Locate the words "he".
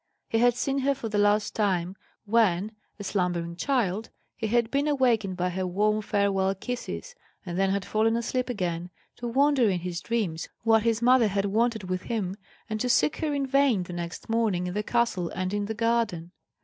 0.29-0.39, 4.35-4.47